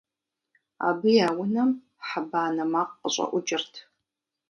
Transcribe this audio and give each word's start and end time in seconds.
Абы 0.87 1.09
я 1.25 1.27
унэм 1.41 1.69
хьэ 2.07 2.21
банэ 2.29 2.63
макъ 2.71 2.93
къыщӀэӀукӀырт. 3.01 3.73